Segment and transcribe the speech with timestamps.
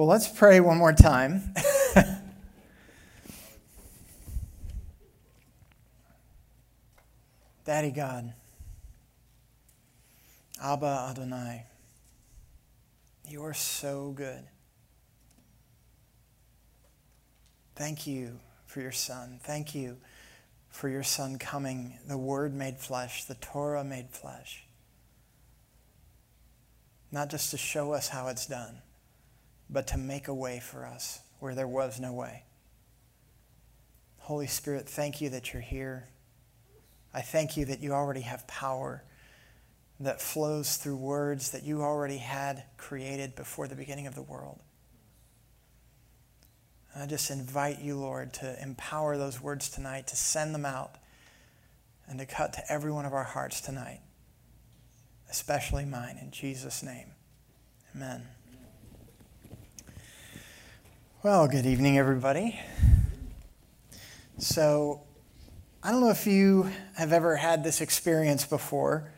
[0.00, 1.52] Well, let's pray one more time.
[7.64, 8.32] Daddy God,
[10.62, 11.66] Abba Adonai,
[13.26, 14.44] you are so good.
[17.74, 19.40] Thank you for your Son.
[19.42, 19.96] Thank you
[20.68, 24.62] for your Son coming, the Word made flesh, the Torah made flesh.
[27.10, 28.82] Not just to show us how it's done,
[29.70, 32.44] but to make a way for us where there was no way.
[34.18, 36.08] Holy Spirit, thank you that you're here.
[37.14, 39.02] I thank you that you already have power
[40.00, 44.60] that flows through words that you already had created before the beginning of the world.
[46.94, 50.96] I just invite you, Lord, to empower those words tonight, to send them out,
[52.08, 54.00] and to cut to every one of our hearts tonight,
[55.30, 57.12] especially mine, in Jesus' name.
[57.94, 58.26] Amen.
[61.20, 62.60] Well, good evening, everybody.
[64.38, 65.02] So,
[65.82, 69.10] I don't know if you have ever had this experience before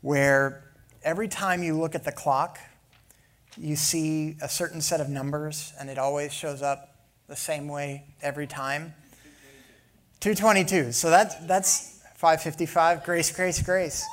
[0.00, 0.64] where
[1.04, 2.58] every time you look at the clock,
[3.58, 6.96] you see a certain set of numbers and it always shows up
[7.28, 8.94] the same way every time.
[10.20, 10.92] 222.
[10.92, 13.04] So that, that's 555.
[13.04, 14.06] Grace, grace, grace.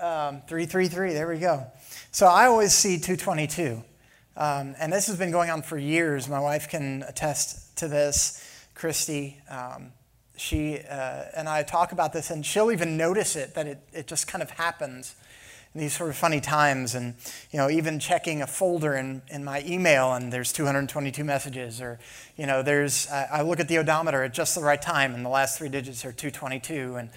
[0.00, 1.12] Um, 333.
[1.12, 1.66] There we go.
[2.12, 3.84] So I always see 222.
[4.38, 6.28] Um, and this has been going on for years.
[6.28, 8.40] My wife can attest to this,
[8.76, 9.36] Christy.
[9.50, 9.90] Um,
[10.36, 14.06] she uh, and I talk about this, and she'll even notice it that it, it
[14.06, 15.16] just kind of happens
[15.74, 16.94] in these sort of funny times.
[16.94, 17.14] And,
[17.50, 21.98] you know, even checking a folder in, in my email, and there's 222 messages, or,
[22.36, 25.24] you know, there's, I, I look at the odometer at just the right time, and
[25.24, 26.94] the last three digits are 222.
[26.94, 27.10] And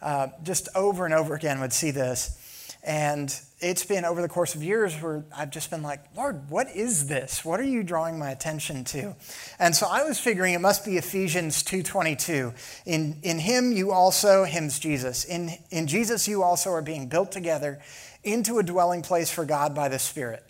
[0.00, 2.76] uh, just over and over again would see this.
[2.84, 6.68] And it's been over the course of years where I've just been like, Lord, what
[6.74, 7.44] is this?
[7.44, 9.16] What are you drawing my attention to?
[9.58, 12.54] And so I was figuring it must be Ephesians 2.22.
[12.86, 15.24] In, in him you also, him's Jesus.
[15.24, 17.80] In, in Jesus you also are being built together
[18.22, 20.44] into a dwelling place for God by the Spirit.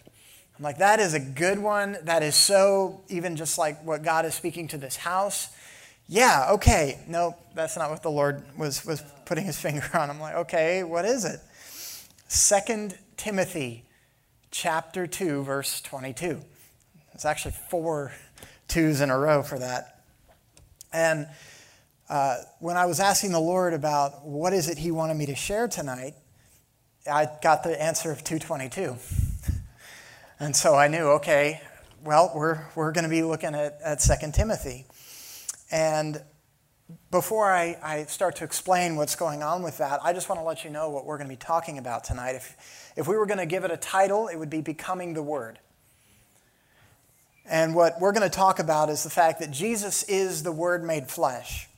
[0.59, 1.97] I'm like, that is a good one.
[2.03, 5.49] That is so, even just like what God is speaking to this house.
[6.09, 6.99] Yeah, okay.
[7.06, 10.10] No, that's not what the Lord was, was putting his finger on.
[10.10, 11.41] I'm like, okay, what is it?
[12.28, 13.84] 2 Timothy
[14.50, 16.41] chapter 2 verse 22.
[17.15, 18.12] It's actually four
[18.69, 20.03] twos in a row for that.
[20.93, 21.27] And
[22.11, 25.34] uh, when I was asking the Lord about what is it he wanted me to
[25.34, 26.15] share tonight,
[27.11, 28.97] I got the answer of 222.
[30.41, 31.62] and so I knew, okay,
[32.05, 34.84] well, we're, we're going to be looking at, at 2 Timothy.
[35.71, 36.22] And
[37.10, 40.44] before I, I, start to explain what's going on with that, I just want to
[40.44, 42.34] let you know what we're going to be talking about tonight.
[42.34, 45.22] If, if we were going to give it a title, it would be Becoming the
[45.22, 45.59] Word.
[47.44, 50.82] And what we're going to talk about is the fact that Jesus is the Word
[50.82, 51.69] made flesh.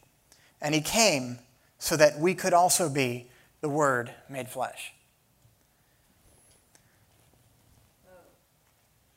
[0.61, 1.39] And He came
[1.79, 3.29] so that we could also be
[3.61, 4.93] the Word made flesh.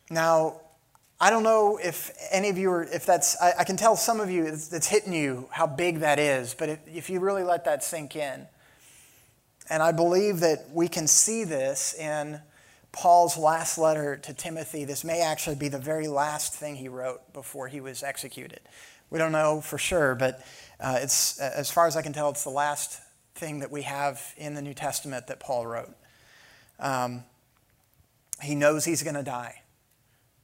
[0.10, 0.62] Now,
[1.24, 4.20] I don't know if any of you are, if that's, I, I can tell some
[4.20, 7.44] of you it's, it's, hitting you how big that is, but if, if you really
[7.44, 8.46] let that sink in.
[9.70, 12.42] And I believe that we can see this in
[12.92, 14.84] Paul's last letter to Timothy.
[14.84, 18.60] This may actually be the very last thing he wrote before he was executed.
[19.10, 20.46] We don't know for sure, but
[20.82, 23.00] uh, it's, as far as I can tell, it's the last
[23.36, 25.96] thing that we have in the New Testament that Paul wrote.
[26.82, 27.24] Um,
[28.42, 29.63] he knows he's going to die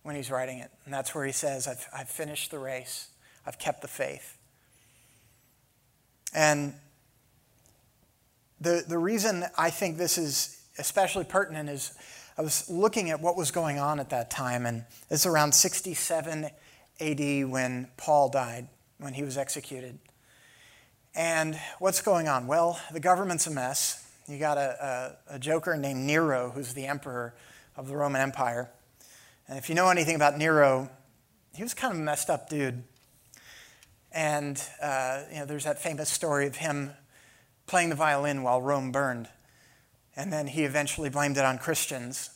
[0.03, 0.71] when he's writing it.
[0.85, 3.09] And that's where he says, I've, I've finished the race,
[3.45, 4.37] I've kept the faith.
[6.33, 6.73] And
[8.61, 11.93] the, the reason I think this is especially pertinent is
[12.37, 16.49] I was looking at what was going on at that time, and it's around 67
[17.01, 18.67] AD when Paul died,
[18.97, 19.99] when he was executed.
[21.15, 22.47] And what's going on?
[22.47, 24.05] Well, the government's a mess.
[24.27, 27.33] You got a, a, a joker named Nero, who's the emperor
[27.75, 28.69] of the Roman Empire.
[29.49, 30.91] And if you know anything about Nero,
[31.55, 32.83] he was kind of a messed up dude.
[34.11, 36.91] And uh, you know, there's that famous story of him
[37.65, 39.27] playing the violin while Rome burned.
[40.15, 42.29] And then he eventually blamed it on Christians.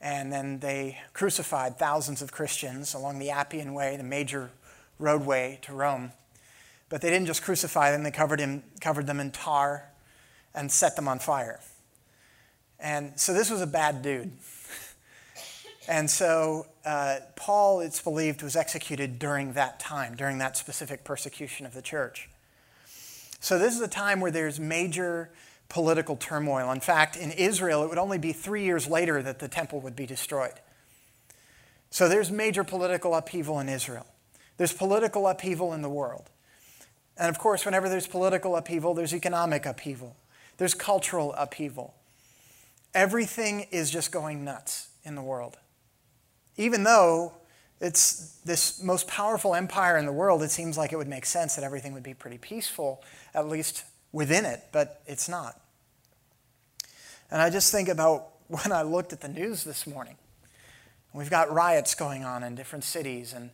[0.00, 4.50] And then they crucified thousands of Christians along the Appian Way, the major
[4.98, 6.12] roadway to Rome.
[6.88, 9.90] But they didn't just crucify them, they covered, him, covered them in tar
[10.54, 11.60] and set them on fire.
[12.80, 14.32] And so this was a bad dude.
[15.88, 21.66] And so uh, Paul, it's believed, was executed during that time, during that specific persecution
[21.66, 22.30] of the church.
[23.40, 25.30] So this is a time where there's major
[25.68, 26.70] political turmoil.
[26.72, 29.96] In fact, in Israel, it would only be three years later that the temple would
[29.96, 30.54] be destroyed.
[31.90, 34.06] So there's major political upheaval in Israel.
[34.56, 36.30] There's political upheaval in the world.
[37.16, 40.16] And of course, whenever there's political upheaval, there's economic upheaval,
[40.56, 41.94] there's cultural upheaval.
[42.94, 45.58] Everything is just going nuts in the world.
[46.56, 47.32] Even though
[47.80, 51.56] it's this most powerful empire in the world, it seems like it would make sense
[51.56, 53.02] that everything would be pretty peaceful,
[53.34, 55.60] at least within it, but it's not.
[57.30, 60.16] And I just think about when I looked at the news this morning.
[61.12, 63.50] We've got riots going on in different cities and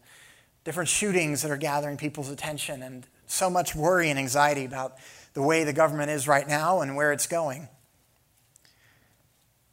[0.64, 4.94] different shootings that are gathering people's attention, and so much worry and anxiety about
[5.34, 7.68] the way the government is right now and where it's going.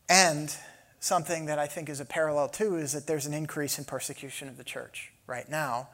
[0.10, 0.56] And
[1.00, 4.48] something that I think is a parallel too is that there's an increase in persecution
[4.48, 5.90] of the church right now.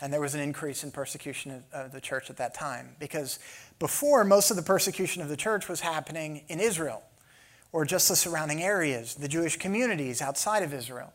[0.00, 2.94] And there was an increase in persecution of the church at that time.
[3.00, 3.38] Because
[3.78, 7.02] before, most of the persecution of the church was happening in Israel
[7.72, 11.12] or just the surrounding areas, the Jewish communities outside of Israel.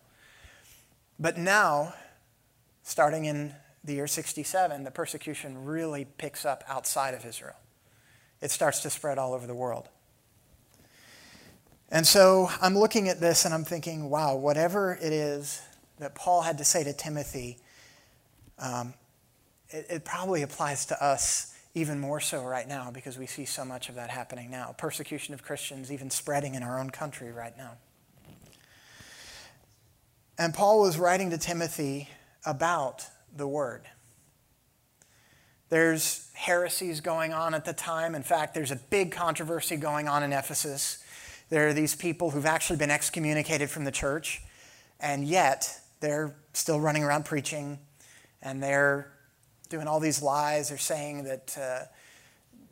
[1.20, 1.94] But now,
[2.84, 7.56] starting in the year 67, the persecution really picks up outside of Israel.
[8.42, 9.90] It starts to spread all over the world.
[11.94, 15.62] And so I'm looking at this and I'm thinking, wow, whatever it is
[16.00, 17.60] that Paul had to say to Timothy,
[18.58, 18.96] um,
[19.70, 23.64] it, it probably applies to us even more so right now because we see so
[23.64, 24.74] much of that happening now.
[24.76, 27.74] Persecution of Christians even spreading in our own country right now.
[30.40, 32.10] And Paul was writing to Timothy
[32.44, 33.06] about
[33.38, 33.84] the word.
[35.70, 38.16] There's heresies going on at the time.
[38.16, 41.03] In fact, there's a big controversy going on in Ephesus
[41.54, 44.42] there are these people who've actually been excommunicated from the church,
[45.00, 47.78] and yet they're still running around preaching,
[48.42, 49.12] and they're
[49.70, 50.70] doing all these lies.
[50.70, 51.80] They're saying that uh,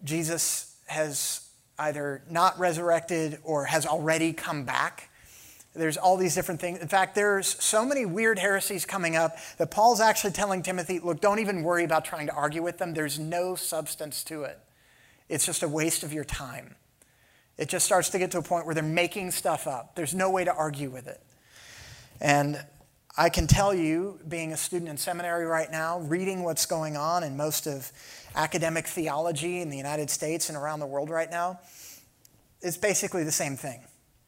[0.03, 1.47] Jesus has
[1.77, 5.11] either not resurrected or has already come back.
[5.75, 6.79] There's all these different things.
[6.79, 11.21] In fact, there's so many weird heresies coming up that Paul's actually telling Timothy, look,
[11.21, 12.95] don't even worry about trying to argue with them.
[12.95, 14.57] There's no substance to it.
[15.29, 16.77] It's just a waste of your time.
[17.61, 19.93] It just starts to get to a point where they're making stuff up.
[19.93, 21.21] There's no way to argue with it.
[22.19, 22.59] And
[23.15, 27.23] I can tell you, being a student in seminary right now, reading what's going on
[27.23, 27.91] in most of
[28.35, 31.59] academic theology in the United States and around the world right now,
[32.63, 33.81] it's basically the same thing.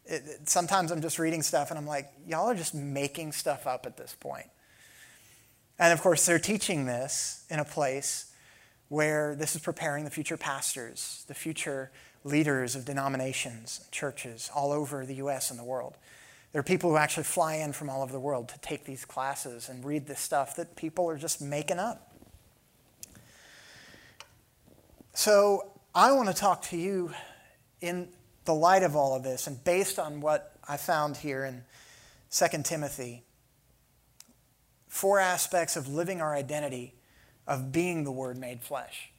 [0.06, 3.66] It, it, sometimes I'm just reading stuff and I'm like, y'all are just making stuff
[3.66, 4.46] up at this point.
[5.80, 8.32] And of course, they're teaching this in a place
[8.90, 11.92] where this is preparing the future pastors, the future
[12.24, 15.98] leaders of denominations, churches all over the US and the world.
[16.52, 19.06] There are people who actually fly in from all over the world to take these
[19.06, 22.14] classes and read this stuff that people are just making up.
[25.16, 27.12] So, I want to talk to you
[27.80, 28.08] in
[28.46, 31.64] the light of all of this and based on what I found here in
[32.32, 33.24] 2 Timothy.
[34.88, 36.96] Four aspects of living our identity
[37.48, 39.13] of being the Word made flesh.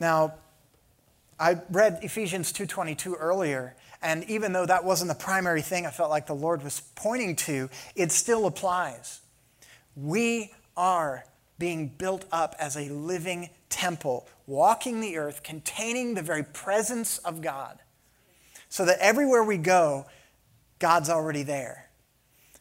[0.00, 0.34] Now,
[1.40, 6.10] I read Ephesians 2:22 earlier, and even though that wasn't the primary thing I felt
[6.10, 9.20] like the Lord was pointing to, it still applies.
[9.96, 11.24] We are
[11.58, 17.42] being built up as a living temple, walking the earth, containing the very presence of
[17.42, 17.80] God.
[18.68, 20.06] So that everywhere we go,
[20.78, 21.88] God's already there.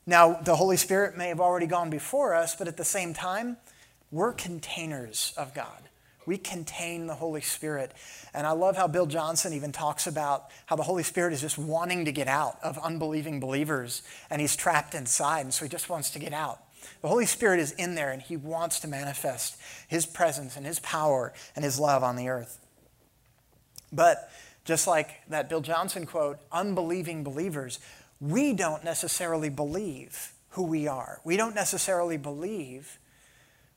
[0.05, 3.57] Now, the Holy Spirit may have already gone before us, but at the same time,
[4.09, 5.89] we're containers of God.
[6.27, 7.93] We contain the Holy Spirit.
[8.33, 11.57] And I love how Bill Johnson even talks about how the Holy Spirit is just
[11.57, 15.41] wanting to get out of unbelieving believers and he's trapped inside.
[15.41, 16.59] And so he just wants to get out.
[17.01, 19.57] The Holy Spirit is in there and he wants to manifest
[19.87, 22.59] his presence and his power and his love on the earth.
[23.93, 24.29] But
[24.65, 27.79] just like that Bill Johnson quote, unbelieving believers,
[28.19, 31.21] we don't necessarily believe who we are.
[31.23, 32.99] We don't necessarily believe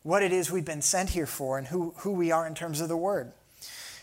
[0.03, 2.81] what it is we've been sent here for and who, who we are in terms
[2.81, 3.33] of the Word.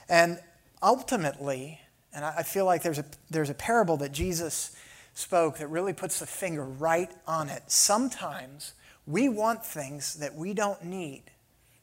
[0.09, 0.39] And
[0.81, 1.79] ultimately,
[2.13, 4.75] and I feel like there's a, there's a parable that Jesus
[5.13, 7.63] spoke that really puts the finger right on it.
[7.67, 8.73] Sometimes
[9.05, 11.23] we want things that we don't need,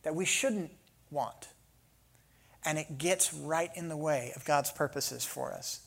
[0.02, 0.70] that we shouldn't
[1.10, 1.48] want.
[2.64, 5.80] And it gets right in the way of God's purposes for us.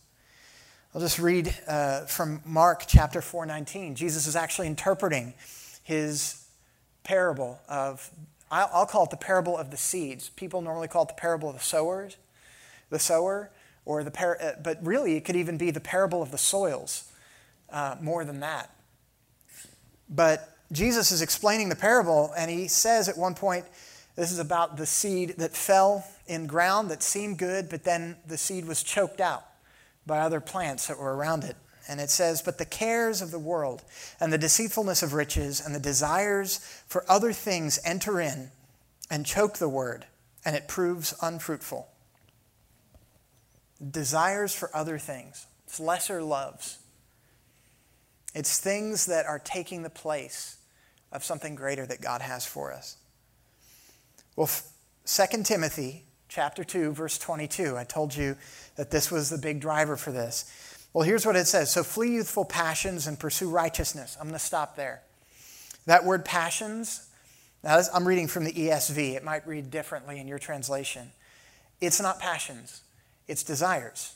[0.93, 3.95] I'll just read uh, from Mark chapter 4:19.
[3.95, 5.33] Jesus is actually interpreting
[5.83, 6.46] his
[7.07, 8.11] parable of,
[8.51, 10.29] I'll call it the parable of the seeds.
[10.29, 12.17] People normally call it the parable of the sowers,
[12.89, 13.49] the sower,
[13.85, 17.09] or the par- uh, but really it could even be the parable of the soils,
[17.71, 18.69] uh, more than that.
[20.09, 23.65] But Jesus is explaining the parable, and he says at one point,
[24.17, 28.37] this is about the seed that fell in ground that seemed good, but then the
[28.37, 29.45] seed was choked out
[30.05, 31.55] by other plants that were around it.
[31.87, 33.83] And it says, But the cares of the world
[34.19, 38.51] and the deceitfulness of riches and the desires for other things enter in
[39.09, 40.05] and choke the word,
[40.43, 41.87] and it proves unfruitful.
[43.91, 46.79] Desires for other things, it's lesser loves.
[48.35, 50.57] It's things that are taking the place
[51.11, 52.97] of something greater that God has for us.
[54.35, 54.49] Well,
[55.05, 57.77] 2 Timothy chapter 2 verse 22.
[57.77, 58.35] I told you
[58.75, 60.51] that this was the big driver for this.
[60.97, 61.71] Well, here's what it says.
[61.71, 64.17] So flee youthful passions and pursue righteousness.
[64.19, 65.03] I'm going to stop there.
[65.85, 67.07] That word passions,
[67.63, 69.13] now I'm reading from the ESV.
[69.13, 71.11] It might read differently in your translation.
[71.81, 72.81] It's not passions,
[73.27, 74.15] it's desires.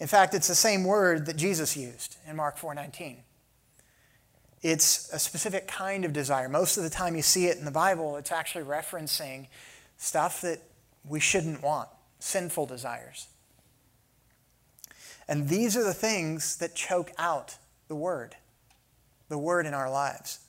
[0.00, 3.18] In fact, it's the same word that Jesus used in Mark 4:19.
[4.60, 6.48] It's a specific kind of desire.
[6.48, 9.46] Most of the time you see it in the Bible, it's actually referencing
[9.98, 10.62] stuff that
[11.04, 13.28] we shouldn't want, sinful desires.
[15.28, 17.56] And these are the things that choke out
[17.88, 18.36] the word,
[19.28, 20.40] the word in our lives.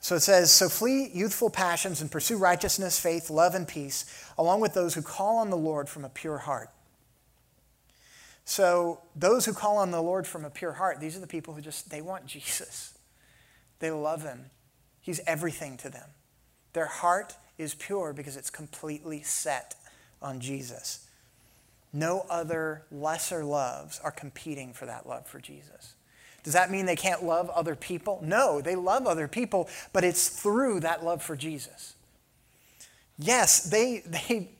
[0.00, 4.04] So it says, So flee youthful passions and pursue righteousness, faith, love, and peace,
[4.38, 6.70] along with those who call on the Lord from a pure heart.
[8.44, 11.54] So those who call on the Lord from a pure heart, these are the people
[11.54, 12.96] who just, they want Jesus.
[13.80, 14.46] They love him.
[15.00, 16.10] He's everything to them.
[16.72, 19.74] Their heart is pure because it's completely set
[20.22, 21.05] on Jesus.
[21.96, 25.94] No other lesser loves are competing for that love for Jesus.
[26.42, 28.20] Does that mean they can't love other people?
[28.22, 31.94] No, they love other people, but it's through that love for Jesus.
[33.18, 34.50] Yes, they, they,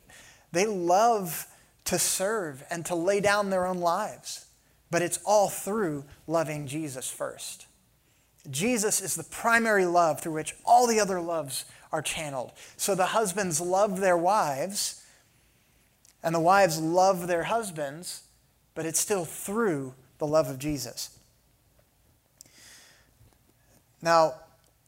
[0.51, 1.47] they love
[1.85, 4.47] to serve and to lay down their own lives,
[4.91, 7.67] but it's all through loving Jesus first.
[8.51, 12.53] Jesus is the primary love through which all the other loves are channeled.
[12.79, 15.03] So the husbands love their wives,
[16.23, 18.23] and the wives love their husbands,
[18.75, 21.11] but it's still through the love of Jesus.
[24.03, 24.35] Now,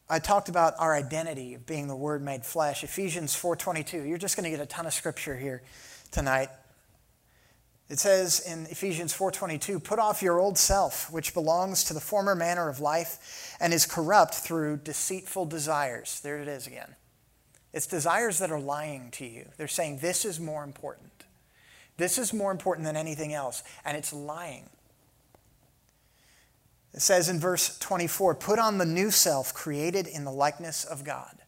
[0.09, 2.83] I talked about our identity of being the word made flesh.
[2.83, 4.07] Ephesians 4:22.
[4.07, 5.61] You're just going to get a ton of scripture here
[6.11, 6.49] tonight.
[7.89, 12.35] It says in Ephesians 4:22, "Put off your old self, which belongs to the former
[12.35, 16.95] manner of life and is corrupt through deceitful desires." There it is again.
[17.71, 19.51] It's desires that are lying to you.
[19.57, 21.18] They're saying this is more important.
[21.99, 24.69] This is more important than anything else, and it's lying.
[26.93, 31.03] It says in verse 24, "Put on the new self created in the likeness of
[31.03, 31.43] God."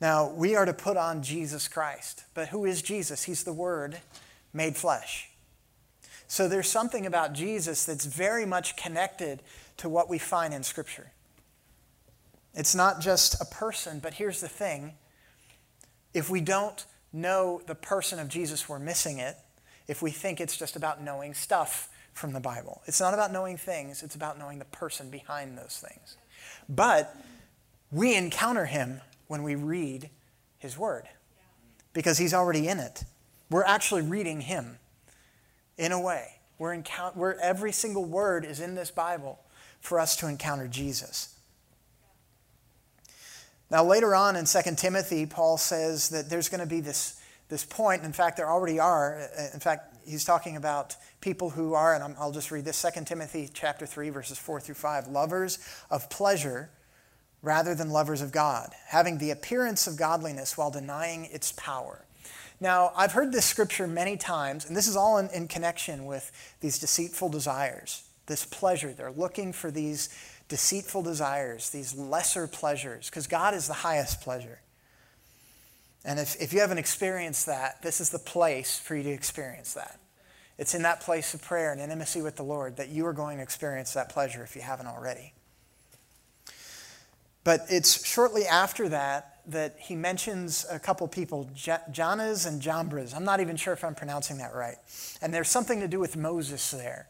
[0.00, 2.24] Now, we are to put on Jesus Christ.
[2.34, 3.24] But who is Jesus?
[3.24, 4.00] He's the Word
[4.52, 5.30] made flesh.
[6.26, 9.42] So there's something about Jesus that's very much connected
[9.76, 11.12] to what we find in Scripture.
[12.54, 14.96] It's not just a person, but here's the thing
[16.12, 19.36] if we don't know the person of Jesus, we're missing it.
[19.88, 23.56] If we think it's just about knowing stuff from the Bible, it's not about knowing
[23.56, 26.16] things, it's about knowing the person behind those things.
[26.68, 27.16] But
[27.90, 30.10] we encounter him when we read
[30.58, 31.08] his word
[31.92, 33.04] because he's already in it.
[33.50, 34.78] We're actually reading Him
[35.78, 36.40] in a way.
[36.58, 39.38] We're, every single word is in this Bible
[39.80, 41.33] for us to encounter Jesus.
[43.70, 47.64] Now, later on in 2 Timothy, Paul says that there's going to be this, this
[47.64, 48.04] point.
[48.04, 49.28] In fact, there already are.
[49.36, 53.04] Uh, in fact, he's talking about people who are, and I'll just read this 2
[53.04, 55.58] Timothy chapter 3, verses 4 through 5 lovers
[55.90, 56.70] of pleasure
[57.42, 62.04] rather than lovers of God, having the appearance of godliness while denying its power.
[62.60, 66.32] Now, I've heard this scripture many times, and this is all in, in connection with
[66.60, 68.92] these deceitful desires, this pleasure.
[68.92, 70.08] They're looking for these
[70.48, 74.60] deceitful desires, these lesser pleasures, because God is the highest pleasure.
[76.04, 79.74] And if, if you haven't experienced that, this is the place for you to experience
[79.74, 79.98] that.
[80.58, 83.38] It's in that place of prayer and intimacy with the Lord that you are going
[83.38, 85.32] to experience that pleasure if you haven't already.
[87.42, 93.12] But it's shortly after that that he mentions a couple people, Jannes and Jambres.
[93.12, 94.76] I'm not even sure if I'm pronouncing that right.
[95.20, 97.08] And there's something to do with Moses there.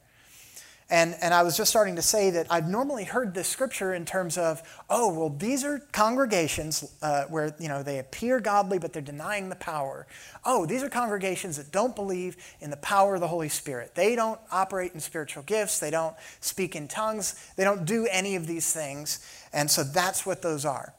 [0.90, 4.04] And, and I was just starting to say that I've normally heard this scripture in
[4.04, 8.92] terms of, oh, well, these are congregations uh, where, you know, they appear godly, but
[8.92, 10.06] they're denying the power.
[10.44, 13.94] Oh, these are congregations that don't believe in the power of the Holy Spirit.
[13.94, 15.78] They don't operate in spiritual gifts.
[15.78, 17.50] They don't speak in tongues.
[17.56, 19.26] They don't do any of these things.
[19.54, 20.92] And so that's what those are.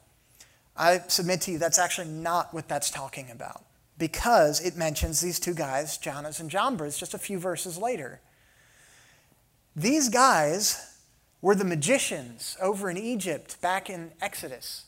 [0.76, 3.62] I submit to you that's actually not what that's talking about
[3.98, 8.20] because it mentions these two guys, Jannes and Jambres, just a few verses later.
[9.76, 10.96] These guys
[11.42, 14.86] were the magicians over in Egypt back in Exodus.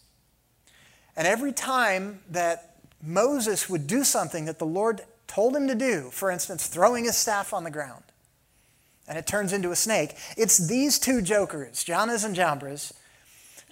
[1.15, 6.09] And every time that Moses would do something that the Lord told him to do,
[6.11, 8.03] for instance, throwing his staff on the ground,
[9.07, 10.15] and it turns into a snake.
[10.37, 12.93] It's these two jokers, Jannes and Jambres,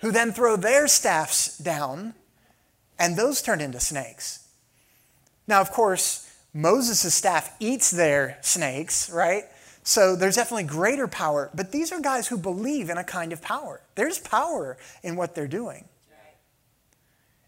[0.01, 2.15] who then throw their staffs down,
[2.99, 4.47] and those turn into snakes.
[5.47, 9.45] Now, of course, Moses' staff eats their snakes, right?
[9.87, 13.41] So there's definitely greater power, but these are guys who believe in a kind of
[13.41, 13.81] power.
[13.95, 15.85] There's power in what they're doing.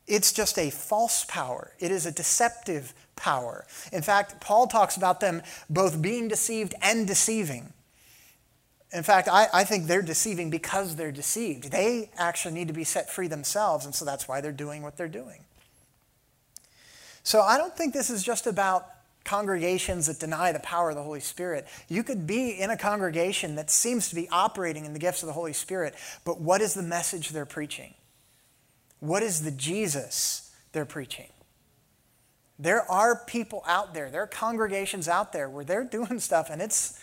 [0.07, 3.67] It's just a false power, it is a deceptive power.
[3.93, 7.73] In fact, Paul talks about them both being deceived and deceiving.
[8.93, 11.73] In fact, I, I, think they're deceiving because they're deceived.
[11.73, 14.97] They actually need to be set free themselves, and so that's why they're doing what
[14.97, 15.45] they're doing.
[17.25, 18.87] So I don't think this is just about
[19.29, 21.67] congregations that deny the power of the Holy Spirit.
[21.87, 25.27] You could be in a congregation that seems to be operating in the gifts of
[25.27, 25.95] the Holy Spirit,
[26.25, 27.93] but what is the message they're preaching?
[29.01, 31.29] What is the Jesus they're preaching?
[32.59, 36.63] There are people out there, there are congregations out there where they're doing stuff and
[36.63, 36.99] it's,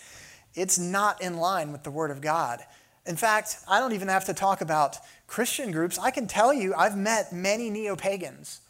[0.55, 2.59] it's not in line with the Word of God.
[3.05, 5.99] In fact, I don't even have to talk about Christian groups.
[5.99, 8.61] I can tell you, I've met many neo pagans,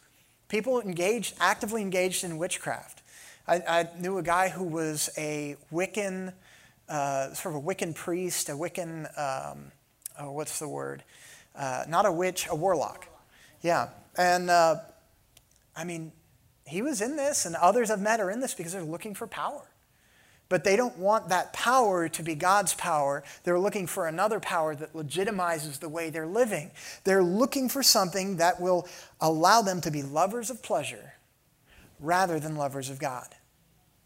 [0.48, 3.00] people engaged, actively engaged in witchcraft.
[3.48, 6.32] I, I knew a guy who was a Wiccan,
[6.88, 9.70] uh, sort of a Wiccan priest, a Wiccan, um,
[10.18, 11.04] oh, what's the word?
[11.54, 13.06] Uh, not a witch, a warlock.
[13.62, 13.88] Yeah.
[14.16, 14.76] And uh,
[15.76, 16.12] I mean,
[16.64, 19.26] he was in this, and others I've met are in this because they're looking for
[19.26, 19.62] power.
[20.48, 23.24] But they don't want that power to be God's power.
[23.44, 26.70] They're looking for another power that legitimizes the way they're living.
[27.04, 28.88] They're looking for something that will
[29.20, 31.15] allow them to be lovers of pleasure
[32.00, 33.34] rather than lovers of God.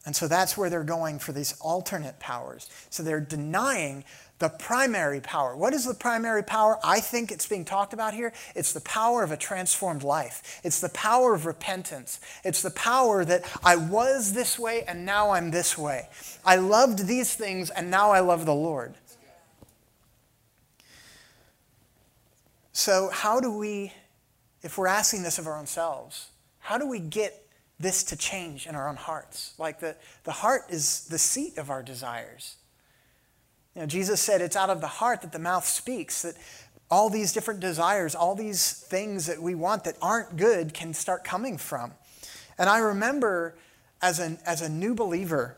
[0.07, 2.71] And so that's where they're going for these alternate powers.
[2.89, 4.05] So they're denying
[4.39, 5.55] the primary power.
[5.55, 6.79] What is the primary power?
[6.83, 8.33] I think it's being talked about here.
[8.55, 10.61] It's the power of a transformed life.
[10.65, 12.19] It's the power of repentance.
[12.45, 16.09] It's the power that I was this way and now I'm this way.
[16.47, 18.95] I loved these things and now I love the Lord.
[22.73, 23.93] So, how do we,
[24.63, 27.50] if we're asking this of our own selves, how do we get
[27.81, 29.55] this to change in our own hearts.
[29.59, 32.57] Like the, the heart is the seat of our desires.
[33.75, 36.35] You know, Jesus said it's out of the heart that the mouth speaks, that
[36.91, 41.25] all these different desires, all these things that we want that aren't good can start
[41.25, 41.93] coming from.
[42.59, 43.57] And I remember
[44.03, 45.57] as a, as a new believer,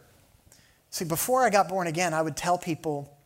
[0.91, 3.17] see, before I got born again, I would tell people,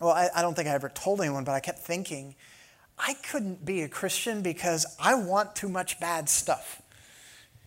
[0.00, 2.34] well, I, I don't think I ever told anyone, but I kept thinking,
[2.98, 6.81] I couldn't be a Christian because I want too much bad stuff.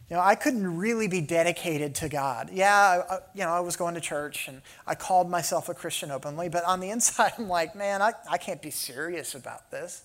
[0.10, 2.52] You know, I couldn't really be dedicated to God.
[2.54, 6.12] Yeah, I, you know, I was going to church and I called myself a Christian
[6.12, 10.04] openly, but on the inside, I'm like, man, I, I can't be serious about this.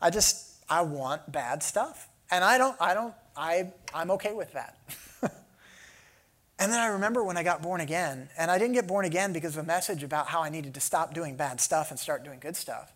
[0.00, 2.08] I just, I want bad stuff.
[2.30, 4.78] And I don't, I don't, I, I'm okay with that.
[5.22, 9.32] and then I remember when I got born again, and I didn't get born again
[9.32, 12.24] because of a message about how I needed to stop doing bad stuff and start
[12.24, 12.92] doing good stuff.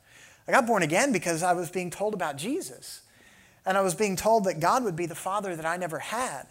[0.46, 3.02] I got born again because I was being told about Jesus.
[3.66, 6.46] And I was being told that God would be the Father that I never had.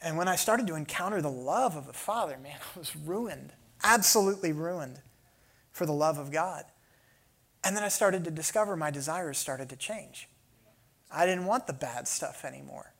[0.00, 3.52] And when I started to encounter the love of the Father, man, I was ruined,
[3.82, 5.00] absolutely ruined
[5.72, 6.64] for the love of God.
[7.64, 10.28] And then I started to discover my desires started to change.
[11.10, 12.92] I didn't want the bad stuff anymore.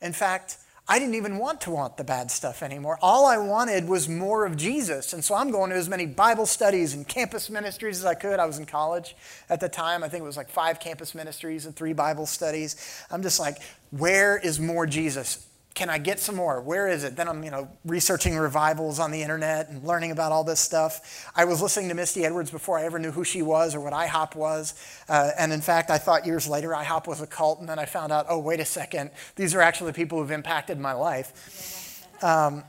[0.00, 0.56] In fact,
[0.90, 2.98] I didn't even want to want the bad stuff anymore.
[3.00, 5.12] All I wanted was more of Jesus.
[5.12, 8.40] And so I'm going to as many Bible studies and campus ministries as I could.
[8.40, 9.14] I was in college
[9.48, 10.02] at the time.
[10.02, 13.04] I think it was like five campus ministries and three Bible studies.
[13.08, 13.58] I'm just like,
[13.92, 15.46] where is more Jesus?
[15.74, 16.60] Can I get some more?
[16.60, 17.16] Where is it?
[17.16, 21.30] Then I'm, you know, researching revivals on the internet and learning about all this stuff.
[21.34, 23.92] I was listening to Misty Edwards before I ever knew who she was or what
[23.92, 24.74] IHOP was.
[25.08, 27.84] Uh, and in fact, I thought years later IHOP was a cult, and then I
[27.84, 32.06] found out, oh, wait a second, these are actually people who've impacted my life.
[32.22, 32.64] Um,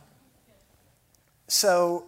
[1.47, 2.05] so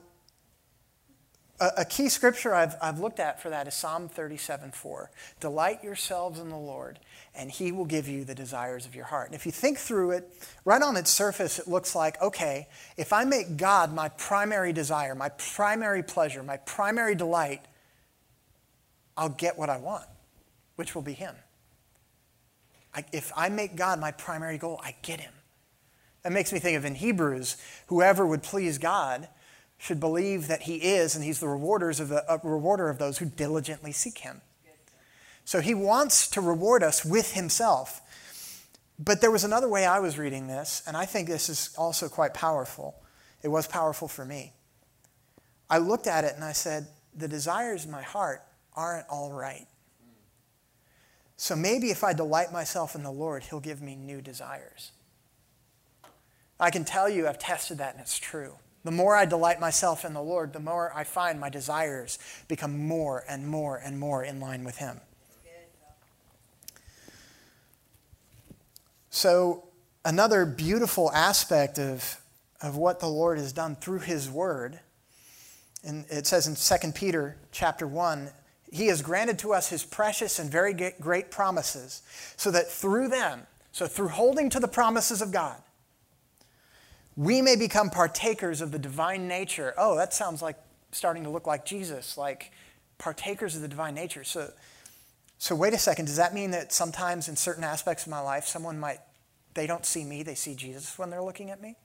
[1.60, 5.12] a, a key scripture I've, I've looked at for that is Psalm 37 4.
[5.39, 7.00] Delight yourselves in the Lord
[7.36, 9.28] and He will give you the desires of your heart.
[9.28, 10.30] And if you think through it,
[10.66, 15.16] right on its surface, it looks like okay, if I make God my primary desire,
[15.16, 17.62] my primary pleasure, my primary delight,
[19.16, 20.06] I'll get what I want,
[20.76, 21.36] which will be Him.
[22.96, 25.34] I, if I make God my primary goal, I get Him.
[26.24, 29.28] That makes me think of in Hebrews, whoever would please God
[29.84, 33.17] should believe that He is, and He's the rewarders of the, uh, rewarder of those
[33.17, 34.41] who diligently seek Him.
[35.46, 38.02] So he wants to reward us with himself.
[38.98, 42.08] But there was another way I was reading this, and I think this is also
[42.08, 42.96] quite powerful.
[43.41, 44.54] It was powerful for me.
[45.69, 48.41] I looked at it and I said, The desires in my heart
[48.76, 49.67] aren't all right.
[51.36, 54.91] So maybe if I delight myself in the Lord, He'll give me new desires.
[56.60, 58.54] I can tell you I've tested that and it's true.
[58.84, 62.86] The more I delight myself in the Lord, the more I find my desires become
[62.86, 65.00] more and more and more in line with Him.
[69.10, 69.65] So,
[70.04, 72.19] another beautiful aspect of,
[72.62, 74.80] of what the Lord has done through His Word,
[75.84, 78.32] and it says in 2 Peter chapter 1,
[78.72, 82.02] He has granted to us His precious and very great promises,
[82.36, 85.62] so that through them, so through holding to the promises of God,
[87.15, 89.73] we may become partakers of the divine nature.
[89.78, 90.58] Oh, that sounds like
[90.91, 92.52] starting to look like Jesus, like
[92.97, 94.23] partakers of the divine nature.
[94.23, 94.52] So,
[95.38, 98.45] so wait a second, does that mean that sometimes in certain aspects of my life,
[98.45, 98.99] someone might,
[99.54, 101.76] they don't see me, they see Jesus when they're looking at me?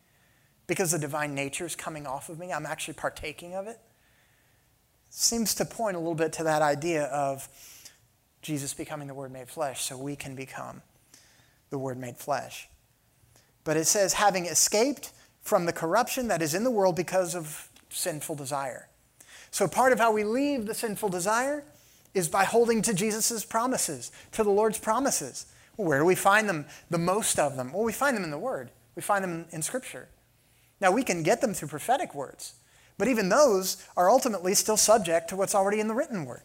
[0.67, 3.79] Because the divine nature is coming off of me, I'm actually partaking of it?
[5.11, 7.49] Seems to point a little bit to that idea of
[8.43, 10.83] Jesus becoming the Word made flesh, so we can become
[11.71, 12.69] the Word made flesh.
[13.64, 15.12] But it says, having escaped
[15.49, 18.89] from the corruption that is in the world because of sinful desire.
[19.51, 21.65] So, part of how we leave the sinful desire
[22.13, 25.47] is by holding to Jesus' promises, to the Lord's promises.
[25.77, 27.73] Where do we find them, the most of them?
[27.73, 30.09] Well, we find them in the Word, we find them in Scripture.
[30.81, 32.55] Now, we can get them through prophetic words,
[32.99, 36.43] but even those are ultimately still subject to what's already in the written Word.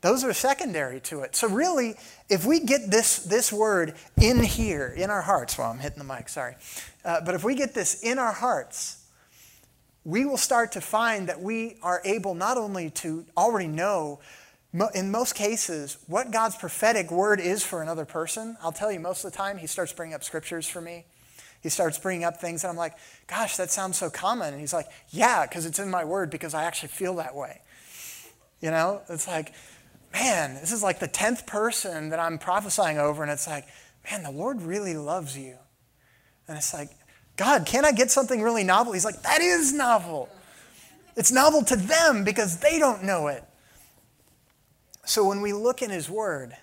[0.00, 1.36] Those are secondary to it.
[1.36, 1.94] So, really,
[2.28, 6.04] if we get this, this word in here, in our hearts, well, I'm hitting the
[6.04, 6.56] mic, sorry.
[7.04, 9.04] Uh, but if we get this in our hearts,
[10.04, 14.20] we will start to find that we are able not only to already know,
[14.94, 18.56] in most cases, what God's prophetic word is for another person.
[18.62, 21.04] I'll tell you, most of the time, He starts bringing up scriptures for me.
[21.62, 22.94] He starts bringing up things, and I'm like,
[23.26, 24.54] gosh, that sounds so common.
[24.54, 27.60] And He's like, yeah, because it's in my word, because I actually feel that way.
[28.62, 29.52] You know, it's like,
[30.12, 33.66] man, this is like the 10th person that I'm prophesying over, and it's like,
[34.10, 35.56] man, the Lord really loves you.
[36.48, 36.90] And it's like,
[37.36, 38.92] God, can I get something really novel?
[38.92, 40.28] He's like, that is novel.
[41.16, 43.44] It's novel to them because they don't know it.
[45.04, 46.56] So when we look in His Word,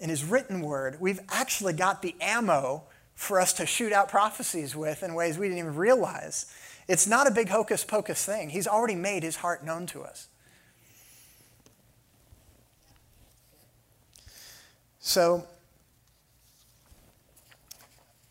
[0.00, 2.84] in His written Word, we've actually got the ammo
[3.14, 6.46] for us to shoot out prophecies with in ways we didn't even realize.
[6.88, 8.50] It's not a big hocus pocus thing.
[8.50, 10.28] He's already made His heart known to us.
[15.08, 15.46] So,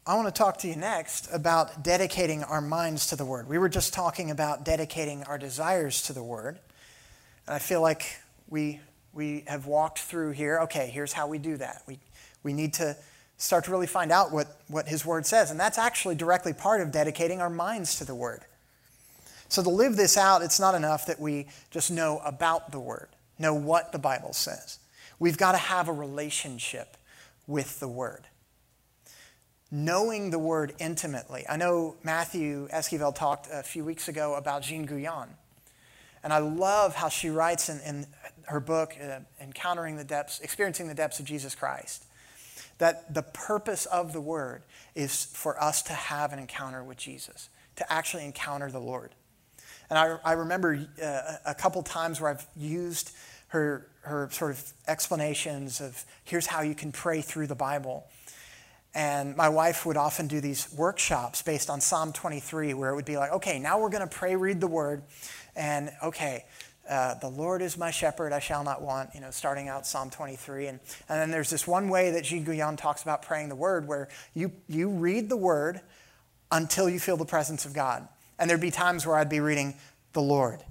[0.06, 3.50] I want to talk to you next about dedicating our minds to the Word.
[3.50, 6.60] We were just talking about dedicating our desires to the Word.
[7.48, 8.80] And I feel like we,
[9.12, 10.60] we have walked through here.
[10.66, 11.82] Okay, here's how we do that.
[11.88, 11.98] We,
[12.44, 12.96] we need to
[13.38, 15.50] start to really find out what, what His Word says.
[15.50, 18.42] And that's actually directly part of dedicating our minds to the Word.
[19.50, 23.10] So, to live this out, it's not enough that we just know about the Word,
[23.40, 24.78] know what the Bible says.
[25.20, 26.98] We've got to have a relationship
[27.48, 28.28] with the Word.
[29.72, 31.46] Knowing the Word intimately.
[31.50, 35.30] I know Matthew Esquivel talked a few weeks ago about Jean Guyon.
[36.24, 38.08] And I love how she writes in, in
[38.48, 42.06] her book, uh, Encountering the Depths, Experiencing the Depths of Jesus Christ,
[42.78, 44.64] that the purpose of the Word
[44.96, 49.12] is for us to have an encounter with Jesus, to actually encounter the Lord.
[49.90, 53.12] And I, I remember uh, a couple times where I've used
[53.48, 58.08] her, her sort of explanations of here's how you can pray through the Bible.
[58.94, 63.06] And my wife would often do these workshops based on Psalm 23, where it would
[63.06, 65.04] be like, okay, now we're going to pray, read the word,
[65.56, 66.46] and okay,
[66.90, 70.10] uh, the Lord is my shepherd, I shall not want, you know, starting out Psalm
[70.10, 70.68] 23.
[70.68, 70.80] And,
[71.10, 74.08] and then there's this one way that Jean Guyon talks about praying the word, where
[74.34, 75.82] you, you read the word
[76.50, 78.08] until you feel the presence of God.
[78.40, 79.76] And there'd be times where I'd be reading
[80.14, 80.64] the Lord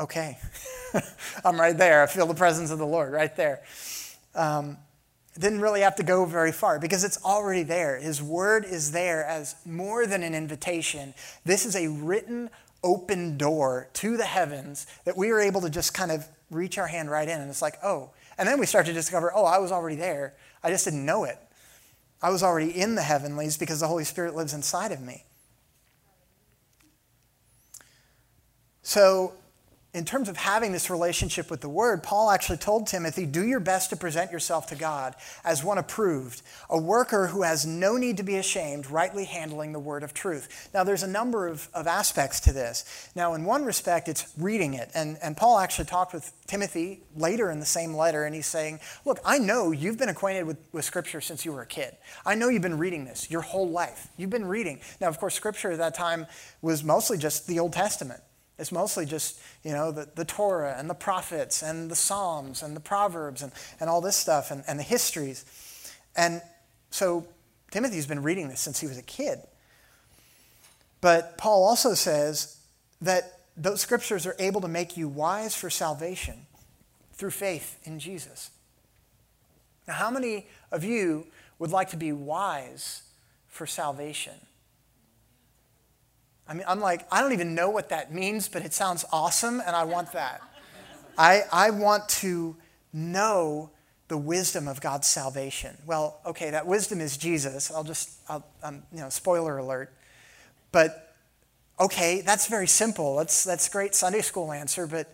[0.00, 0.38] okay,
[1.44, 2.02] I'm right there.
[2.02, 3.62] I feel the presence of the Lord right there.
[4.34, 4.78] Um,
[5.38, 7.98] didn't really have to go very far because it's already there.
[7.98, 11.14] His word is there as more than an invitation.
[11.44, 12.50] This is a written,
[12.82, 16.86] open door to the heavens that we are able to just kind of reach our
[16.86, 17.40] hand right in.
[17.40, 18.10] And it's like, oh.
[18.36, 20.34] And then we start to discover, oh, I was already there.
[20.62, 21.38] I just didn't know it.
[22.20, 25.24] I was already in the heavenlies because the Holy Spirit lives inside of me.
[28.82, 29.34] So
[29.94, 33.58] in terms of having this relationship with the Word, Paul actually told Timothy, do your
[33.58, 38.18] best to present yourself to God as one approved, a worker who has no need
[38.18, 40.68] to be ashamed, rightly handling the Word of truth.
[40.74, 43.10] Now, there's a number of, of aspects to this.
[43.16, 44.90] Now, in one respect, it's reading it.
[44.94, 48.80] And, and Paul actually talked with Timothy later in the same letter, and he's saying,
[49.06, 51.96] Look, I know you've been acquainted with, with Scripture since you were a kid.
[52.26, 54.08] I know you've been reading this your whole life.
[54.18, 54.80] You've been reading.
[55.00, 56.26] Now, of course, Scripture at that time
[56.60, 58.20] was mostly just the Old Testament.
[58.58, 62.74] It's mostly just, you know, the, the Torah and the prophets and the Psalms and
[62.74, 65.44] the Proverbs and, and all this stuff and, and the histories.
[66.16, 66.42] And
[66.90, 67.26] so
[67.70, 69.38] Timothy's been reading this since he was a kid.
[71.00, 72.56] But Paul also says
[73.00, 76.46] that those scriptures are able to make you wise for salvation
[77.12, 78.50] through faith in Jesus.
[79.86, 81.26] Now, how many of you
[81.58, 83.02] would like to be wise
[83.46, 84.34] for salvation?
[86.48, 89.60] I mean, I'm like, I don't even know what that means, but it sounds awesome,
[89.64, 90.40] and I want that.
[91.18, 92.56] I, I want to
[92.92, 93.70] know
[94.08, 95.76] the wisdom of God's salvation.
[95.86, 97.70] Well, okay, that wisdom is Jesus.
[97.70, 99.92] I'll just, I'll, um, you know, spoiler alert.
[100.72, 101.14] But
[101.78, 103.16] okay, that's very simple.
[103.16, 105.12] That's, that's great Sunday school answer, but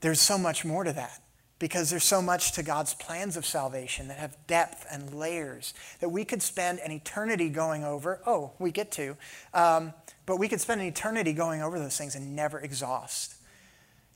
[0.00, 1.20] there's so much more to that
[1.58, 6.08] because there's so much to God's plans of salvation that have depth and layers that
[6.08, 8.20] we could spend an eternity going over.
[8.26, 9.16] Oh, we get to.
[9.52, 9.92] Um,
[10.30, 13.34] but we could spend an eternity going over those things and never exhaust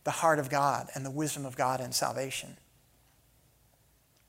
[0.04, 2.56] the heart of God and the wisdom of God in salvation.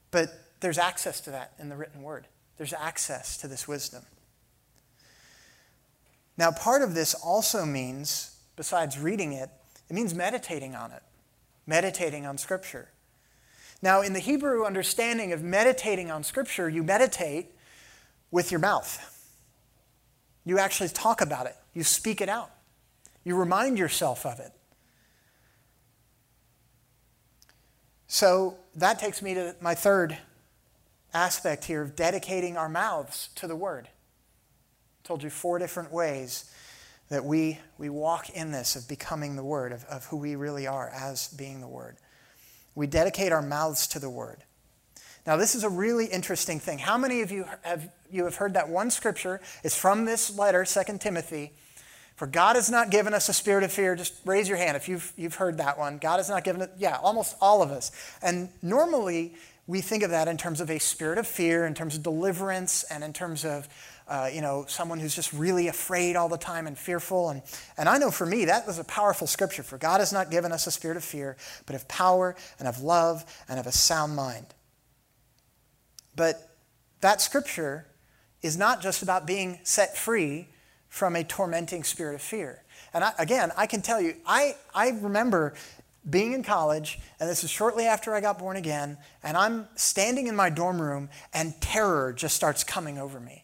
[0.09, 0.29] But
[0.61, 2.25] there's access to that in the written word,
[2.57, 4.01] there's access to this wisdom.
[6.39, 9.51] Now, part of this also means, besides reading it,
[9.87, 11.03] it means meditating on it,
[11.67, 12.89] meditating on Scripture.
[13.83, 17.51] Now, in the Hebrew understanding of meditating on Scripture, you meditate
[18.31, 19.14] with your mouth.
[20.45, 22.51] You actually talk about it, you speak it out,
[23.23, 24.51] you remind yourself of it.
[28.07, 30.17] So that takes me to my third
[31.13, 33.87] aspect here of dedicating our mouths to the Word.
[33.87, 36.51] I told you four different ways
[37.09, 40.67] that we, we walk in this of becoming the Word, of, of who we really
[40.67, 41.97] are as being the Word.
[42.73, 44.43] We dedicate our mouths to the Word.
[45.25, 46.77] Now, this is a really interesting thing.
[46.77, 49.41] How many of you have, you have heard that one scripture?
[49.63, 51.53] It's from this letter, 2 Timothy.
[52.15, 53.95] For God has not given us a spirit of fear.
[53.95, 55.97] Just raise your hand if you've, you've heard that one.
[55.97, 56.71] God has not given it.
[56.77, 57.91] Yeah, almost all of us.
[58.21, 59.33] And normally,
[59.67, 62.83] we think of that in terms of a spirit of fear, in terms of deliverance,
[62.83, 63.67] and in terms of,
[64.07, 67.31] uh, you know, someone who's just really afraid all the time and fearful.
[67.31, 67.41] And,
[67.77, 69.63] and I know for me, that was a powerful scripture.
[69.63, 71.35] For God has not given us a spirit of fear,
[71.65, 74.45] but of power and of love and of a sound mind.
[76.15, 76.49] But
[77.01, 77.87] that scripture
[78.41, 80.47] is not just about being set free
[80.87, 82.63] from a tormenting spirit of fear.
[82.93, 85.53] And I, again, I can tell you, I, I remember
[86.09, 90.27] being in college, and this is shortly after I got born again, and I'm standing
[90.27, 93.43] in my dorm room, and terror just starts coming over me.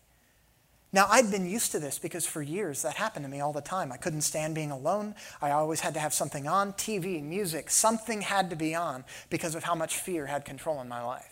[0.93, 3.62] Now, I'd been used to this because for years that happened to me all the
[3.62, 3.93] time.
[3.93, 5.15] I couldn't stand being alone.
[5.41, 9.55] I always had to have something on TV, music, something had to be on because
[9.55, 11.31] of how much fear had control in my life.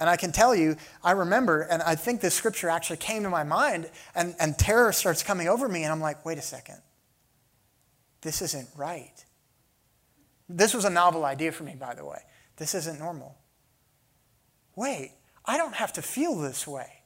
[0.00, 3.30] And I can tell you, I remember, and I think this scripture actually came to
[3.30, 6.78] my mind, and, and terror starts coming over me, and I'm like, wait a second.
[8.22, 9.24] This isn't right.
[10.48, 12.18] This was a novel idea for me, by the way.
[12.56, 13.36] This isn't normal.
[14.74, 15.12] Wait,
[15.44, 17.02] I don't have to feel this way.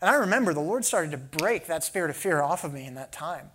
[0.00, 2.84] And I remember the Lord started to break that spirit of fear off of me
[2.84, 3.50] in that time.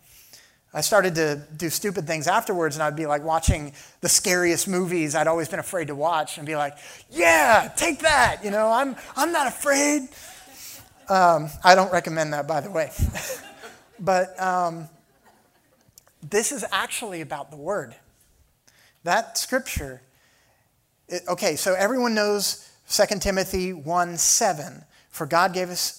[0.73, 5.15] I started to do stupid things afterwards, and I'd be like watching the scariest movies
[5.15, 6.77] I'd always been afraid to watch, and be like,
[7.09, 10.09] "Yeah, take that!" You know, I'm I'm not afraid.
[11.09, 12.91] Um, I don't recommend that, by the way.
[13.99, 14.87] but um,
[16.21, 17.95] this is actually about the Word.
[19.03, 20.01] That scripture.
[21.07, 24.83] It, okay, so everyone knows 2 Timothy 1 7.
[25.09, 25.98] For God gave us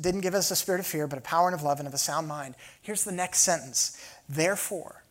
[0.00, 1.94] didn't give us a spirit of fear, but a power and of love and of
[1.94, 2.54] a sound mind.
[2.82, 4.00] Here's the next sentence.
[4.28, 5.04] Therefore,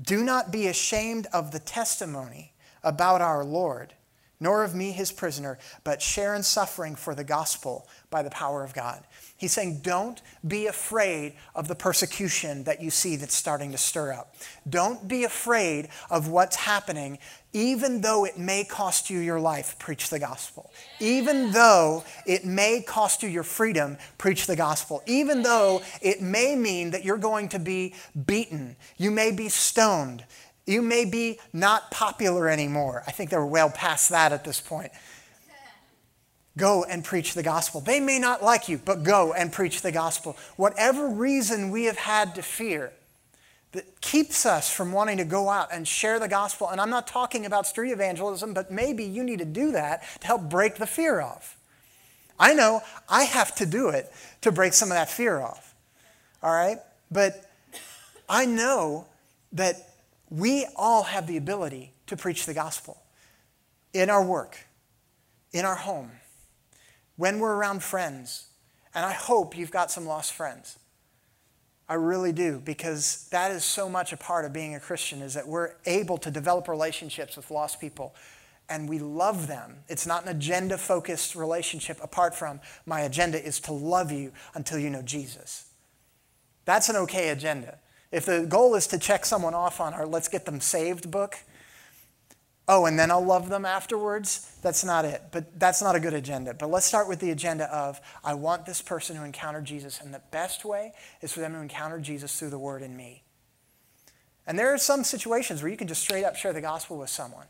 [0.00, 3.94] do not be ashamed of the testimony about our Lord,
[4.40, 8.64] nor of me, his prisoner, but share in suffering for the gospel by the power
[8.64, 9.04] of God.
[9.36, 14.12] He's saying, don't be afraid of the persecution that you see that's starting to stir
[14.12, 14.34] up.
[14.68, 17.18] Don't be afraid of what's happening,
[17.54, 20.70] even though it may cost you your life, preach the gospel.
[20.98, 25.02] Even though it may cost you your freedom, preach the gospel.
[25.06, 27.94] Even though it may mean that you're going to be
[28.26, 30.24] beaten, you may be stoned,
[30.66, 33.04] you may be not popular anymore.
[33.06, 34.90] I think they're well past that at this point.
[36.56, 37.80] Go and preach the gospel.
[37.80, 40.36] They may not like you, but go and preach the gospel.
[40.56, 42.92] Whatever reason we have had to fear
[43.74, 47.06] that keeps us from wanting to go out and share the gospel, and I'm not
[47.06, 50.86] talking about street evangelism, but maybe you need to do that to help break the
[50.86, 51.58] fear off.
[52.38, 55.74] I know I have to do it to break some of that fear off.
[56.42, 56.78] All right?
[57.10, 57.44] But
[58.28, 59.06] I know
[59.52, 59.90] that
[60.30, 63.02] we all have the ability to preach the gospel
[63.92, 64.58] in our work,
[65.52, 66.10] in our home
[67.16, 68.46] when we're around friends.
[68.94, 70.78] And I hope you've got some lost friends.
[71.88, 75.34] I really do, because that is so much a part of being a Christian, is
[75.34, 78.14] that we're able to develop relationships with lost people
[78.68, 79.76] and we love them.
[79.88, 84.78] It's not an agenda focused relationship apart from my agenda is to love you until
[84.78, 85.66] you know Jesus.
[86.64, 87.78] That's an okay agenda.
[88.10, 91.36] If the goal is to check someone off on our let's get them saved book,
[92.68, 95.22] oh, and then I'll love them afterwards, that's not it.
[95.32, 96.54] But that's not a good agenda.
[96.54, 100.14] But let's start with the agenda of I want this person to encounter Jesus, and
[100.14, 103.22] the best way is for them to encounter Jesus through the word in me.
[104.46, 107.10] And there are some situations where you can just straight up share the gospel with
[107.10, 107.46] someone.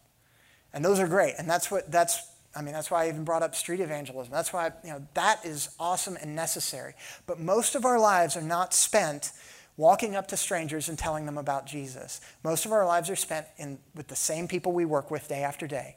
[0.72, 1.34] And those are great.
[1.38, 4.32] And that's what that's I mean, that's why I even brought up street evangelism.
[4.32, 6.94] That's why, you know, that is awesome and necessary.
[7.26, 9.32] But most of our lives are not spent
[9.76, 12.20] walking up to strangers and telling them about Jesus.
[12.42, 15.42] Most of our lives are spent in, with the same people we work with day
[15.42, 15.96] after day,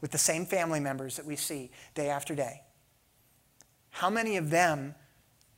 [0.00, 2.62] with the same family members that we see day after day.
[3.90, 4.94] How many of them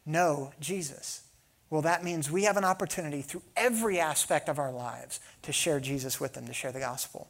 [0.05, 1.23] know Jesus?
[1.71, 5.81] Well, that means we have an opportunity through every aspect of our lives to share
[5.81, 7.29] Jesus with them, to share the gospel.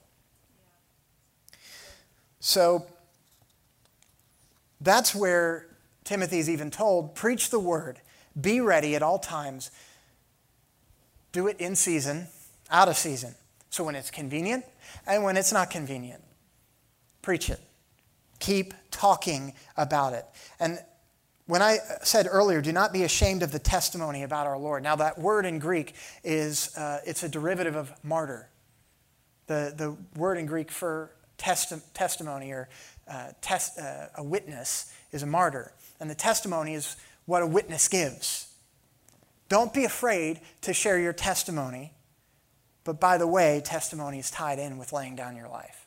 [2.40, 2.86] So
[4.80, 5.68] that's where
[6.04, 8.00] Timothy is even told preach the word,
[8.38, 9.70] be ready at all times,
[11.34, 12.28] do it in season,
[12.70, 13.34] out of season.
[13.68, 14.64] So when it's convenient
[15.06, 16.22] and when it's not convenient,
[17.20, 17.60] preach it.
[18.38, 20.24] Keep talking about it.
[20.60, 20.78] And
[21.46, 24.82] when I said earlier, do not be ashamed of the testimony about our Lord.
[24.82, 28.48] Now, that word in Greek is, uh, it's a derivative of martyr.
[29.48, 32.68] The, the word in Greek for testi- testimony or
[33.10, 35.72] uh, tes- uh, a witness is a martyr.
[35.98, 38.53] And the testimony is what a witness gives.
[39.48, 41.92] Don't be afraid to share your testimony.
[42.84, 45.86] But by the way, testimony is tied in with laying down your life.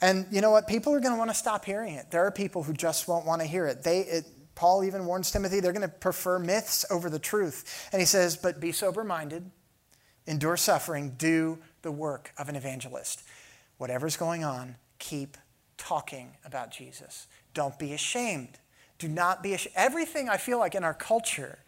[0.00, 0.68] And you know what?
[0.68, 2.10] People are going to want to stop hearing it.
[2.10, 3.82] There are people who just won't want to hear it.
[3.82, 7.88] They, it, Paul even warns Timothy they're going to prefer myths over the truth.
[7.90, 9.50] And he says, But be sober minded,
[10.26, 13.22] endure suffering, do the work of an evangelist.
[13.78, 15.38] Whatever's going on, keep
[15.78, 17.26] talking about Jesus.
[17.54, 18.58] Don't be ashamed.
[19.04, 19.74] Do not be ashamed.
[19.76, 21.58] Everything I feel like in our culture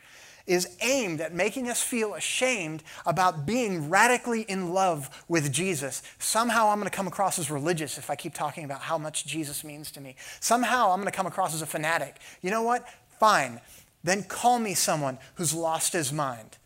[0.46, 6.02] is aimed at making us feel ashamed about being radically in love with Jesus.
[6.18, 9.26] Somehow I'm going to come across as religious if I keep talking about how much
[9.26, 10.16] Jesus means to me.
[10.40, 12.16] Somehow I'm going to come across as a fanatic.
[12.40, 12.88] You know what?
[13.20, 13.60] Fine.
[14.02, 16.56] Then call me someone who's lost his mind.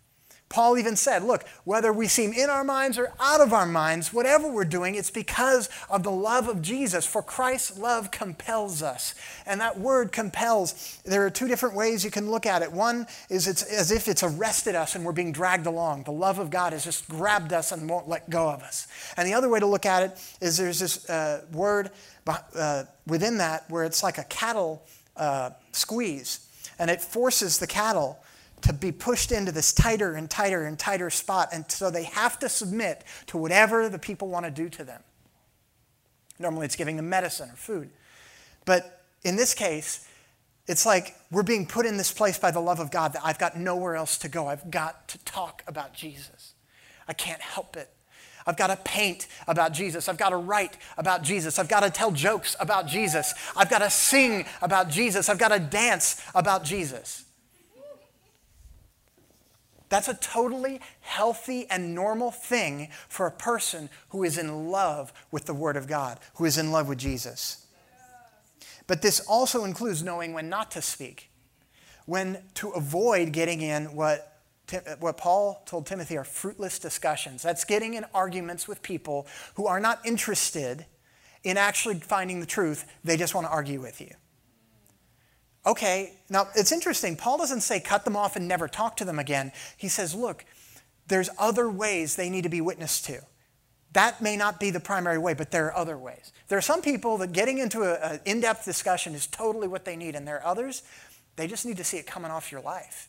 [0.51, 4.13] Paul even said, look, whether we seem in our minds or out of our minds,
[4.13, 7.07] whatever we're doing, it's because of the love of Jesus.
[7.07, 9.15] For Christ's love compels us.
[9.47, 12.73] And that word compels, there are two different ways you can look at it.
[12.73, 16.03] One is it's as if it's arrested us and we're being dragged along.
[16.03, 18.89] The love of God has just grabbed us and won't let go of us.
[19.17, 21.91] And the other way to look at it is there's this uh, word
[22.27, 24.83] uh, within that where it's like a cattle
[25.17, 28.19] uh, squeeze, and it forces the cattle
[28.63, 31.49] to be pushed into this tighter and tighter and tighter spot.
[31.53, 35.03] And so they have to submit to whatever the people want to do to them.
[36.39, 37.91] Normally it's giving them medicine or food.
[38.65, 40.09] But in this case,
[40.67, 43.39] it's like we're being put in this place by the love of God that I've
[43.39, 44.47] got nowhere else to go.
[44.47, 46.55] I've got to talk about Jesus.
[47.09, 47.91] I can't help it.
[48.47, 50.09] I've got to paint about Jesus.
[50.09, 51.59] I've got to write about Jesus.
[51.59, 53.35] I've got to tell jokes about Jesus.
[53.57, 55.29] I've got to sing about Jesus.
[55.29, 57.25] I've got to dance about Jesus.
[59.91, 65.45] That's a totally healthy and normal thing for a person who is in love with
[65.45, 67.67] the Word of God, who is in love with Jesus.
[68.87, 71.31] But this also includes knowing when not to speak,
[72.07, 74.29] when to avoid getting in what
[75.01, 77.43] what Paul told Timothy are fruitless discussions.
[77.43, 80.87] That's getting in arguments with people who are not interested
[81.43, 84.15] in actually finding the truth, they just want to argue with you.
[85.67, 87.17] Okay, now it's interesting.
[87.17, 89.53] Paul doesn't say cut them off and never talk to them again.
[89.77, 90.45] He says, look,
[91.07, 93.21] there's other ways they need to be witnessed to.
[93.93, 96.33] That may not be the primary way, but there are other ways.
[96.49, 99.97] There are some people that getting into an in depth discussion is totally what they
[99.97, 100.83] need, and there are others,
[101.37, 103.09] they just need to see it coming off your life.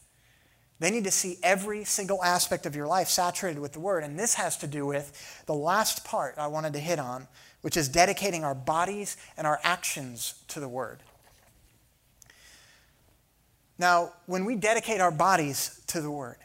[0.80, 4.04] They need to see every single aspect of your life saturated with the Word.
[4.04, 7.28] And this has to do with the last part I wanted to hit on,
[7.62, 11.04] which is dedicating our bodies and our actions to the Word.
[13.82, 16.38] Now, when we dedicate our bodies to the Word,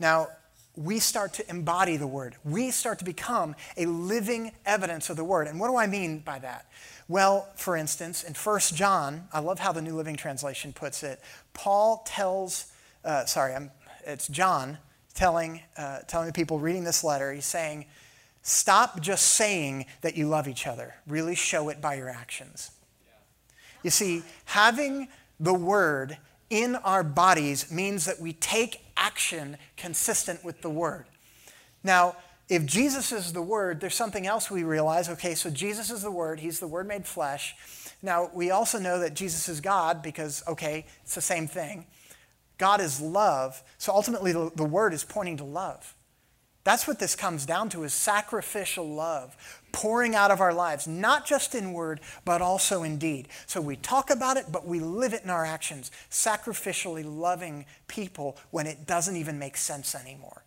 [0.00, 0.28] now
[0.74, 2.34] we start to embody the Word.
[2.44, 5.48] We start to become a living evidence of the Word.
[5.48, 6.64] And what do I mean by that?
[7.08, 11.20] Well, for instance, in 1 John, I love how the New Living Translation puts it.
[11.52, 12.72] Paul tells,
[13.04, 13.70] uh, sorry, I'm,
[14.06, 14.78] it's John
[15.12, 17.84] telling, uh, telling the people reading this letter, he's saying,
[18.40, 20.94] Stop just saying that you love each other.
[21.06, 22.70] Really show it by your actions.
[23.82, 25.08] You see, having
[25.40, 26.18] the word
[26.50, 31.06] in our bodies means that we take action consistent with the word.
[31.84, 32.16] Now,
[32.48, 35.08] if Jesus is the word, there's something else we realize.
[35.10, 37.54] Okay, so Jesus is the word, he's the word made flesh.
[38.02, 41.86] Now, we also know that Jesus is God because, okay, it's the same thing.
[42.56, 45.94] God is love, so ultimately the, the word is pointing to love.
[46.64, 49.36] That's what this comes down to is sacrificial love,
[49.72, 53.28] pouring out of our lives, not just in word, but also in deed.
[53.46, 58.36] So we talk about it, but we live it in our actions, sacrificially loving people
[58.50, 60.42] when it doesn't even make sense anymore.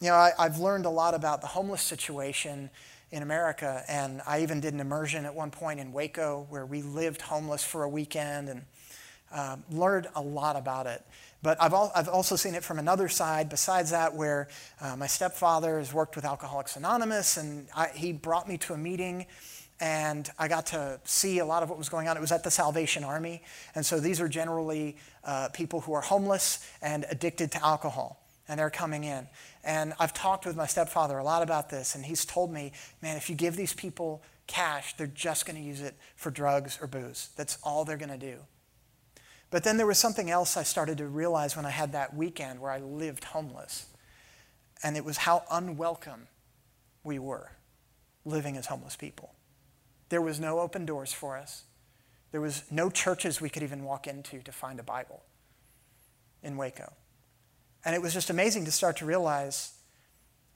[0.00, 2.70] You know, I, have learned a lot about the homeless situation
[3.10, 6.80] in America, and I even did an immersion at one point in Waco where we
[6.80, 8.62] lived homeless for a weekend and
[9.32, 11.04] uh, learned a lot about it.
[11.42, 14.48] But I've, al- I've also seen it from another side, besides that, where
[14.80, 18.76] uh, my stepfather has worked with Alcoholics Anonymous, and I, he brought me to a
[18.76, 19.26] meeting,
[19.80, 22.16] and I got to see a lot of what was going on.
[22.16, 23.42] It was at the Salvation Army,
[23.74, 28.60] and so these are generally uh, people who are homeless and addicted to alcohol, and
[28.60, 29.26] they're coming in.
[29.64, 33.16] And I've talked with my stepfather a lot about this, and he's told me, man,
[33.16, 36.86] if you give these people cash, they're just going to use it for drugs or
[36.86, 37.30] booze.
[37.36, 38.40] That's all they're going to do.
[39.50, 42.60] But then there was something else I started to realize when I had that weekend
[42.60, 43.86] where I lived homeless.
[44.82, 46.28] And it was how unwelcome
[47.02, 47.50] we were
[48.24, 49.34] living as homeless people.
[50.08, 51.64] There was no open doors for us.
[52.32, 55.22] There was no churches we could even walk into to find a Bible
[56.42, 56.92] in Waco.
[57.84, 59.72] And it was just amazing to start to realize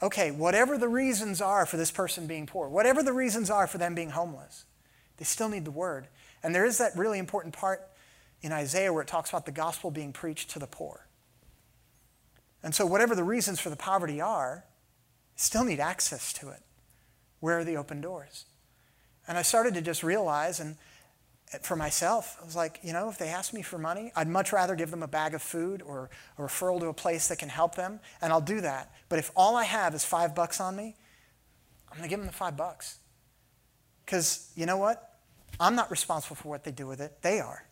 [0.03, 3.79] okay, whatever the reasons are for this person being poor, whatever the reasons are for
[3.79, 4.65] them being homeless,
[5.17, 6.09] they still need the word.
[6.43, 7.89] And there is that really important part
[8.45, 11.07] in Isaiah where it talks about the gospel being preached to the poor.
[12.63, 14.65] And so, whatever the reasons for the poverty are,
[15.35, 16.63] still need access to it.
[17.41, 18.45] Where are the open doors?
[19.27, 20.77] And I started to just realize, and
[21.63, 24.53] for myself, I was like, you know, if they ask me for money, I'd much
[24.53, 27.49] rather give them a bag of food or a referral to a place that can
[27.49, 28.93] help them, and I'll do that.
[29.09, 30.97] But if all I have is five bucks on me,
[31.91, 32.99] I'm going to give them the five bucks.
[34.05, 35.19] Because you know what?
[35.59, 37.65] I'm not responsible for what they do with it, they are.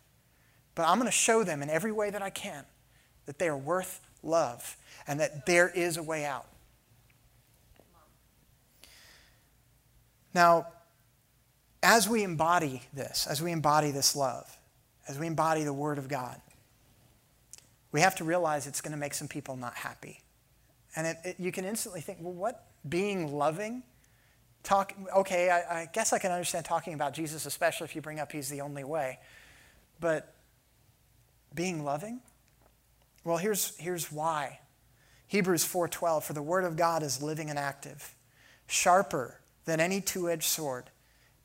[0.75, 2.65] But I'm going to show them in every way that I can
[3.27, 6.47] that they are worth love and that there is a way out.
[10.35, 10.67] Now,
[11.83, 14.57] as we embody this, as we embody this love,
[15.09, 16.41] as we embody the Word of God,
[17.91, 20.21] we have to realize it's going to make some people not happy.
[20.97, 22.67] And it, it, you can instantly think, well, what?
[22.89, 23.83] Being loving?
[24.63, 28.21] Talk, okay, I, I guess I can understand talking about Jesus, especially if you bring
[28.21, 29.19] up He's the only way.
[30.01, 30.33] But
[31.55, 32.21] being loving?
[33.25, 34.61] Well, here's, here's why.
[35.33, 38.15] Hebrews 4:12 for the word of God is living and active,
[38.67, 40.91] sharper than any two-edged sword,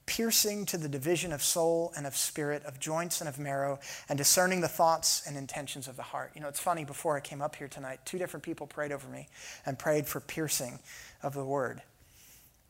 [0.06, 3.80] piercing to the division of soul and of spirit, of joints and of marrow,
[4.10, 6.32] and discerning the thoughts and intentions of the heart.
[6.36, 9.08] You know, it's funny before I came up here tonight, two different people prayed over
[9.08, 9.30] me
[9.66, 10.80] and prayed for piercing
[11.24, 11.82] of the word.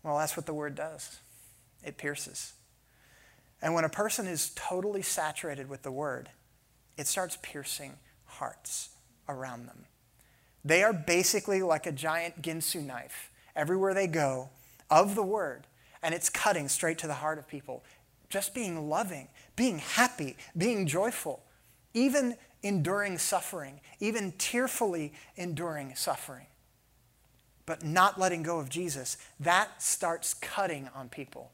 [0.03, 1.17] Well, that's what the word does.
[1.83, 2.53] It pierces.
[3.59, 6.29] And when a person is totally saturated with the word,
[6.97, 7.93] it starts piercing
[8.25, 8.89] hearts
[9.29, 9.85] around them.
[10.65, 14.49] They are basically like a giant Ginsu knife everywhere they go
[14.89, 15.67] of the word,
[16.01, 17.83] and it's cutting straight to the heart of people.
[18.29, 21.43] Just being loving, being happy, being joyful,
[21.93, 26.47] even enduring suffering, even tearfully enduring suffering,
[27.65, 31.51] but not letting go of Jesus, that starts cutting on people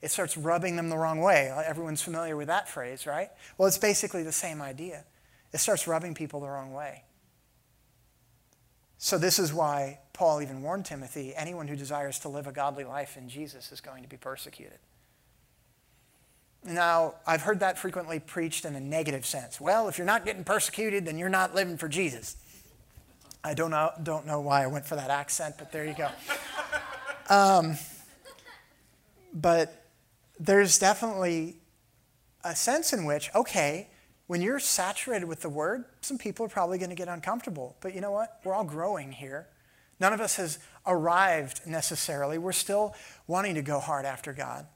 [0.00, 1.52] it starts rubbing them the wrong way.
[1.66, 3.30] Everyone's familiar with that phrase, right?
[3.56, 5.04] Well, it's basically the same idea.
[5.52, 7.04] It starts rubbing people the wrong way.
[8.98, 12.84] So, this is why Paul even warned Timothy anyone who desires to live a godly
[12.84, 14.78] life in Jesus is going to be persecuted.
[16.64, 19.60] Now, I've heard that frequently preached in a negative sense.
[19.60, 22.36] Well, if you're not getting persecuted, then you're not living for Jesus.
[23.44, 26.08] I don't know, don't know why I went for that accent, but there you go.
[27.30, 27.76] Um,
[29.34, 29.87] but
[30.38, 31.56] there's definitely
[32.44, 33.88] a sense in which, okay,
[34.26, 37.76] when you're saturated with the word, some people are probably going to get uncomfortable.
[37.80, 38.40] But you know what?
[38.44, 39.48] We're all growing here.
[40.00, 42.38] None of us has arrived necessarily.
[42.38, 42.94] We're still
[43.26, 44.66] wanting to go hard after God.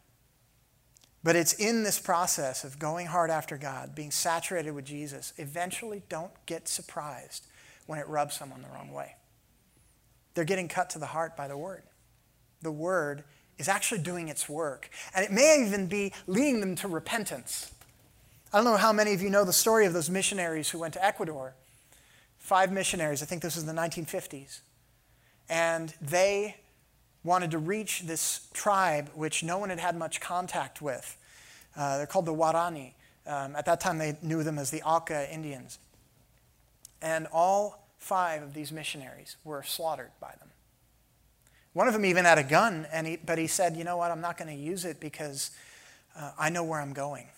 [1.23, 6.03] But it's in this process of going hard after God, being saturated with Jesus, eventually
[6.09, 7.47] don't get surprised
[7.87, 9.15] when it rubs someone the wrong way.
[10.35, 11.85] They're getting cut to the heart by the word.
[12.63, 13.23] The word
[13.59, 14.91] is actually doing its work.
[15.15, 17.73] And it may even be leading them to repentance.
[18.53, 20.95] I don't know how many of you know the story of those missionaries who went
[20.95, 21.55] to Ecuador.
[22.39, 24.61] Five missionaries, I think this was in the 1950s.
[25.49, 26.57] And they
[27.25, 31.17] wanted to reach this tribe which no one had had much contact with.
[31.77, 32.93] Uh, they're called the Waorani.
[33.27, 35.79] Um, at that time, they knew them as the Auca Indians.
[37.01, 40.52] And all five of these missionaries were slaughtered by them.
[41.73, 44.11] One of them even had a gun, and he, but he said, You know what?
[44.11, 45.51] I'm not going to use it because
[46.17, 47.29] uh, I know where I'm going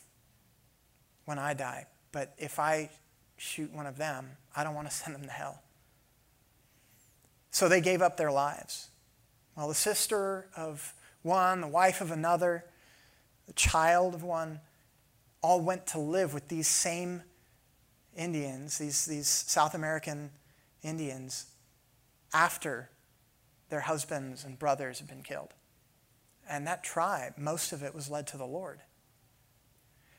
[1.24, 1.86] when I die.
[2.12, 2.90] But if I
[3.36, 5.62] shoot one of them, I don't want to send them to hell.
[7.50, 8.88] So they gave up their lives.
[9.56, 12.64] Well, the sister of one, the wife of another,
[13.46, 14.60] the child of one,
[15.40, 17.22] all went to live with these same
[18.16, 20.30] Indians, these, these South American
[20.82, 21.46] Indians,
[22.32, 22.88] after
[23.68, 25.54] their husbands and brothers had been killed.
[26.48, 28.80] And that tribe, most of it was led to the Lord.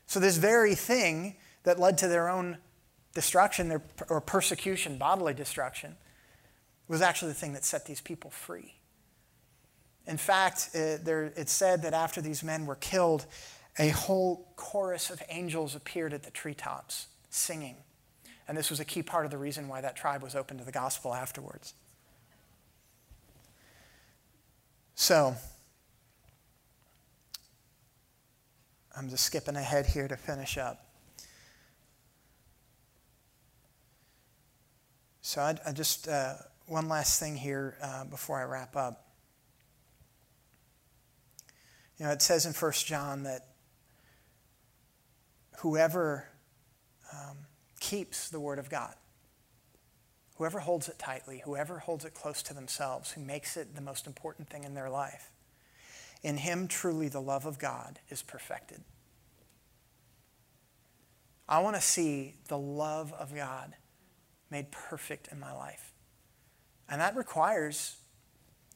[0.06, 2.58] So, this very thing that led to their own
[3.14, 5.96] destruction their, or persecution, bodily destruction,
[6.88, 8.74] was actually the thing that set these people free.
[10.06, 13.26] In fact, it, there, it said that after these men were killed,
[13.78, 17.76] a whole chorus of angels appeared at the treetops singing.
[18.48, 20.64] And this was a key part of the reason why that tribe was open to
[20.64, 21.74] the gospel afterwards.
[24.98, 25.36] So,
[28.96, 30.86] I'm just skipping ahead here to finish up.
[35.20, 39.06] So, I, I just, uh, one last thing here uh, before I wrap up.
[41.98, 43.48] You know, it says in 1 John that
[45.58, 46.26] whoever
[47.12, 47.36] um,
[47.80, 48.94] keeps the Word of God,
[50.36, 54.06] whoever holds it tightly, whoever holds it close to themselves, who makes it the most
[54.06, 55.30] important thing in their life,
[56.22, 58.82] in him truly the love of God is perfected.
[61.48, 63.74] I want to see the love of God
[64.50, 65.92] made perfect in my life.
[66.88, 67.96] And that requires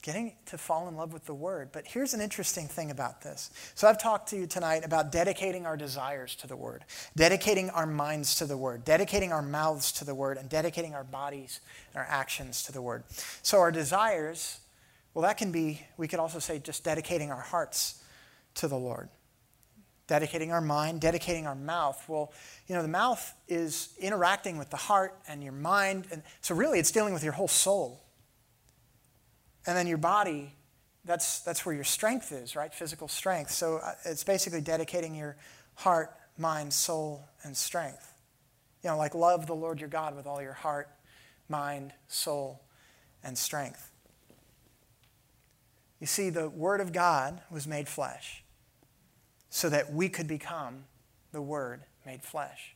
[0.01, 1.71] getting to fall in love with the Word.
[1.73, 3.51] But here's an interesting thing about this.
[3.75, 6.85] So, I've talked to you tonight about dedicating our desires to the Word,
[7.17, 11.05] dedicating our minds to the Word, dedicating our mouths to the Word, and dedicating our
[11.05, 11.61] bodies
[11.93, 13.05] and our actions to the Word.
[13.43, 14.61] So, our desires,
[15.15, 18.03] well, that can be, we could also say, just dedicating our hearts
[18.57, 19.09] to the Lord.
[20.07, 22.03] Dedicating our mind, dedicating our mouth.
[22.09, 22.33] Well,
[22.67, 26.09] you know, the mouth is interacting with the heart and your mind.
[26.11, 28.03] And so, really, it's dealing with your whole soul.
[29.67, 30.55] And then your body,
[31.05, 32.73] that's, that's where your strength is, right?
[32.73, 33.51] Physical strength.
[33.51, 35.37] So uh, it's basically dedicating your
[35.75, 38.15] heart, mind, soul, and strength.
[38.83, 40.89] You know, like love the Lord your God with all your heart,
[41.49, 42.63] mind, soul,
[43.23, 43.91] and strength.
[46.01, 48.43] You see, the Word of God was made flesh
[49.51, 50.85] so that we could become
[51.33, 52.75] the Word made flesh.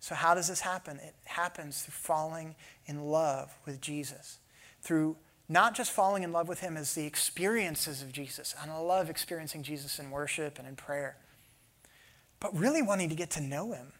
[0.00, 0.98] So, how does this happen?
[0.98, 2.56] It happens through falling
[2.86, 4.38] in love with Jesus,
[4.82, 5.16] through
[5.48, 8.54] not just falling in love with him as the experiences of Jesus.
[8.60, 11.16] And I love experiencing Jesus in worship and in prayer,
[12.38, 13.92] but really wanting to get to know him.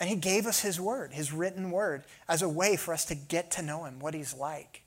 [0.00, 3.14] And he gave us his word, his written word, as a way for us to
[3.14, 4.82] get to know him, what he's like.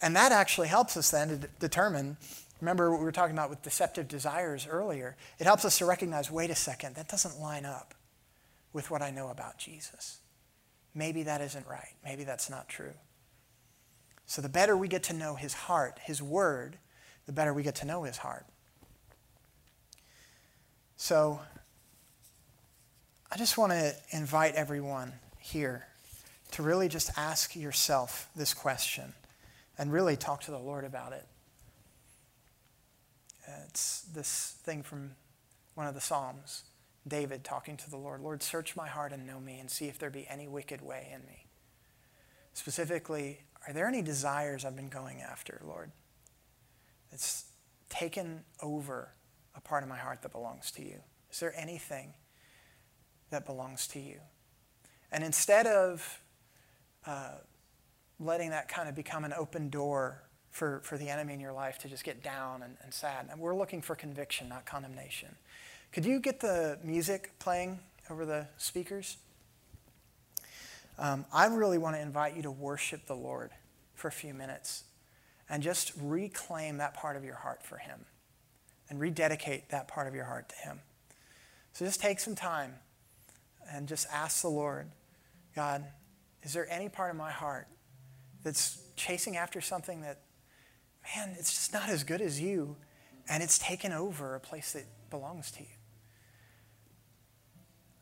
[0.00, 2.16] And that actually helps us then to d- determine.
[2.60, 5.16] Remember what we were talking about with deceptive desires earlier?
[5.38, 7.94] It helps us to recognize wait a second, that doesn't line up
[8.72, 10.18] with what I know about Jesus.
[10.94, 11.94] Maybe that isn't right.
[12.04, 12.94] Maybe that's not true.
[14.26, 16.78] So the better we get to know his heart, his word,
[17.26, 18.46] the better we get to know his heart.
[20.96, 21.40] So
[23.30, 25.86] I just want to invite everyone here
[26.52, 29.12] to really just ask yourself this question
[29.76, 31.26] and really talk to the Lord about it.
[33.68, 35.12] It's this thing from
[35.74, 36.62] one of the Psalms,
[37.06, 39.98] David talking to the Lord Lord, search my heart and know me and see if
[39.98, 41.46] there be any wicked way in me.
[42.52, 45.90] Specifically, are there any desires I've been going after, Lord?
[47.12, 47.44] It's
[47.88, 49.10] taken over
[49.54, 51.00] a part of my heart that belongs to you.
[51.30, 52.12] Is there anything
[53.30, 54.18] that belongs to you?
[55.12, 56.20] And instead of
[57.06, 57.36] uh,
[58.18, 61.78] letting that kind of become an open door for, for the enemy in your life
[61.78, 65.34] to just get down and, and sad, and we're looking for conviction, not condemnation.
[65.92, 67.78] Could you get the music playing
[68.10, 69.16] over the speakers?
[70.98, 73.50] Um, I really want to invite you to worship the Lord
[73.94, 74.84] for a few minutes
[75.48, 78.04] and just reclaim that part of your heart for Him
[78.88, 80.80] and rededicate that part of your heart to Him.
[81.72, 82.74] So just take some time
[83.70, 84.90] and just ask the Lord,
[85.56, 85.84] God,
[86.42, 87.66] is there any part of my heart
[88.42, 90.20] that's chasing after something that,
[91.16, 92.76] man, it's just not as good as you,
[93.28, 95.68] and it's taken over a place that belongs to you?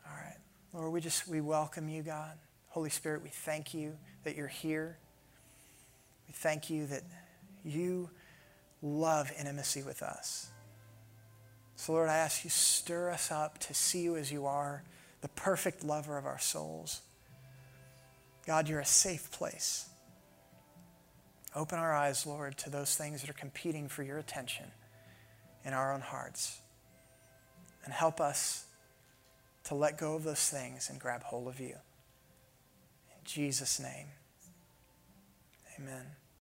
[0.07, 0.36] All right.
[0.74, 2.36] Lord, we just, we welcome you, God.
[2.73, 4.97] Holy Spirit, we thank you that you're here.
[6.27, 7.03] We thank you that
[7.62, 8.09] you
[8.81, 10.49] love intimacy with us.
[11.77, 14.85] So, Lord, I ask you, stir us up to see you as you are,
[15.20, 17.03] the perfect lover of our souls.
[18.47, 19.91] God, you're a safe place.
[21.55, 24.64] Open our eyes, Lord, to those things that are competing for your attention
[25.62, 26.59] in our own hearts.
[27.85, 28.64] And help us
[29.64, 31.77] to let go of those things and grab hold of you.
[33.25, 34.09] Jesus' name,
[35.79, 36.22] amen.